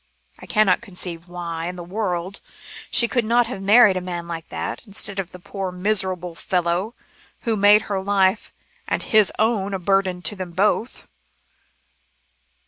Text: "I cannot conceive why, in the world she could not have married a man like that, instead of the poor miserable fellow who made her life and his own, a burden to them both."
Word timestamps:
"I 0.39 0.47
cannot 0.47 0.81
conceive 0.81 1.27
why, 1.27 1.67
in 1.67 1.75
the 1.75 1.83
world 1.83 2.41
she 2.89 3.07
could 3.07 3.23
not 3.23 3.45
have 3.45 3.61
married 3.61 3.95
a 3.95 4.01
man 4.01 4.27
like 4.27 4.47
that, 4.49 4.87
instead 4.87 5.19
of 5.19 5.31
the 5.31 5.37
poor 5.37 5.71
miserable 5.71 6.33
fellow 6.33 6.95
who 7.41 7.55
made 7.55 7.83
her 7.83 8.01
life 8.01 8.51
and 8.87 9.03
his 9.03 9.31
own, 9.37 9.75
a 9.75 9.77
burden 9.77 10.23
to 10.23 10.35
them 10.35 10.53
both." 10.53 11.07